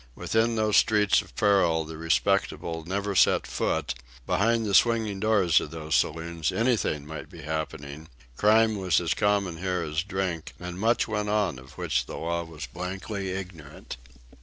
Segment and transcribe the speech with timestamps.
[0.15, 3.93] Within those streets of peril the respectable never set foot;
[4.25, 9.57] behind the swinging doors of those saloons anything might be happening, crime was as common
[9.57, 13.97] here as drink, and much went on of which the law was blankly ignorant.